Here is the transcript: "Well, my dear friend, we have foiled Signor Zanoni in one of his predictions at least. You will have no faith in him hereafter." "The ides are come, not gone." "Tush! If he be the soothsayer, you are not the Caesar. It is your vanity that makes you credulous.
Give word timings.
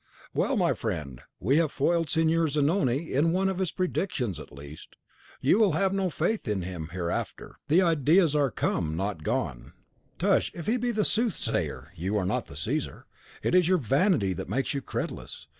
"Well, 0.33 0.57
my 0.57 0.69
dear 0.69 0.75
friend, 0.77 1.21
we 1.39 1.57
have 1.57 1.71
foiled 1.71 2.09
Signor 2.09 2.47
Zanoni 2.47 3.13
in 3.13 3.31
one 3.33 3.49
of 3.49 3.59
his 3.59 3.71
predictions 3.71 4.39
at 4.39 4.51
least. 4.51 4.95
You 5.41 5.59
will 5.59 5.73
have 5.73 5.93
no 5.93 6.09
faith 6.09 6.47
in 6.47 6.63
him 6.63 6.89
hereafter." 6.91 7.59
"The 7.67 7.83
ides 7.83 8.33
are 8.35 8.49
come, 8.49 8.97
not 8.97 9.21
gone." 9.21 9.73
"Tush! 10.17 10.49
If 10.55 10.65
he 10.65 10.77
be 10.77 10.89
the 10.89 11.05
soothsayer, 11.05 11.91
you 11.95 12.17
are 12.17 12.25
not 12.25 12.47
the 12.47 12.55
Caesar. 12.55 13.05
It 13.43 13.53
is 13.53 13.67
your 13.67 13.77
vanity 13.77 14.33
that 14.33 14.49
makes 14.49 14.73
you 14.73 14.81
credulous. 14.81 15.47